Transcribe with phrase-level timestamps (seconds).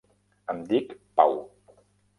[0.53, 1.39] Em dic Pau.